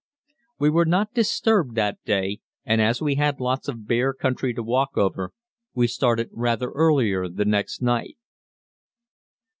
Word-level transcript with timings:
We 0.57 0.71
were 0.71 0.85
not 0.87 1.13
disturbed 1.13 1.75
that 1.75 2.03
day, 2.05 2.39
and 2.65 2.81
as 2.81 3.03
we 3.03 3.17
had 3.21 3.39
a 3.39 3.43
lot 3.43 3.67
of 3.69 3.85
bare 3.85 4.15
country 4.15 4.51
to 4.55 4.63
walk 4.63 4.97
over, 4.97 5.31
we 5.75 5.85
started 5.85 6.29
rather 6.31 6.71
earlier 6.71 7.27
the 7.29 7.45
next 7.45 7.83
night. 7.83 8.17